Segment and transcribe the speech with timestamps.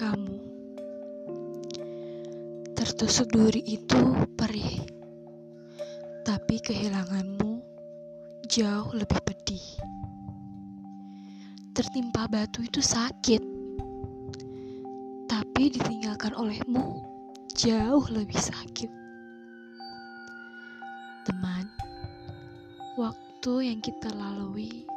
[0.00, 0.40] kamu.
[2.72, 4.00] Tertusuk duri itu
[4.32, 4.80] perih,
[6.24, 7.60] tapi kehilanganmu
[8.48, 9.66] jauh lebih pedih.
[11.76, 13.44] Tertimpa batu itu sakit,
[15.28, 17.04] tapi ditinggalkan olehmu
[17.52, 18.88] jauh lebih sakit.
[21.28, 21.68] Teman,
[22.96, 24.88] waktu yang kita lalui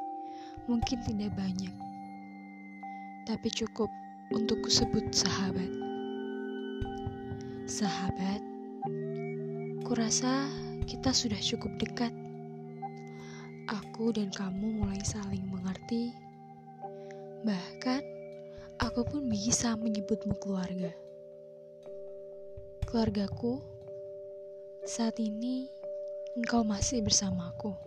[0.71, 1.75] mungkin tidak banyak,
[3.27, 3.91] tapi cukup
[4.33, 5.69] untuk kusebut sahabat.
[7.69, 8.41] Sahabat,
[9.85, 10.49] kurasa
[10.89, 12.09] kita sudah cukup dekat.
[13.69, 16.11] Aku dan kamu mulai saling mengerti.
[17.45, 18.01] Bahkan,
[18.81, 20.89] aku pun bisa menyebutmu keluarga.
[22.89, 23.61] Keluargaku,
[24.81, 25.69] saat ini
[26.33, 27.77] engkau masih bersamaku.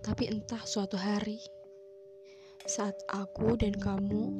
[0.00, 1.38] Tapi entah suatu hari,
[2.66, 4.32] saat aku dan kamu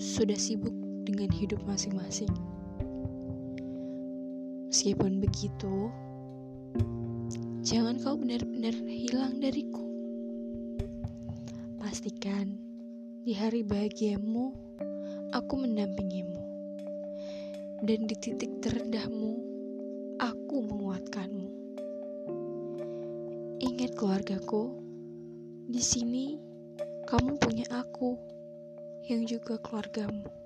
[0.00, 0.72] sudah sibuk
[1.04, 2.32] dengan hidup masing-masing.
[4.72, 5.92] Meskipun begitu,
[7.60, 9.84] jangan kau benar-benar hilang dariku.
[11.76, 12.56] Pastikan
[13.28, 14.56] di hari bahagiamu,
[15.36, 16.40] aku mendampingimu.
[17.84, 19.36] Dan di titik terendahmu,
[20.16, 21.48] aku menguatkanmu.
[23.60, 24.80] Ingat keluargaku,
[25.68, 26.40] di sini
[27.04, 28.39] kamu punya aku
[29.06, 30.39] yang juga keluargamu.